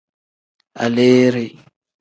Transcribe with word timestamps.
Aleere. 0.85 1.45